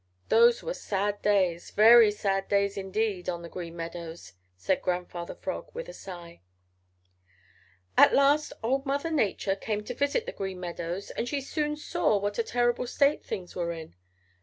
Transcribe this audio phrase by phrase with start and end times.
[0.29, 5.69] Those were sad days, very sad days indeed on the Green Meadows," said Grandfather Frog,
[5.75, 6.41] with a sigh.
[7.95, 12.17] "At last old Mother Nature came to visit the Green Meadows and she soon saw
[12.17, 13.93] what a terrible state things were in.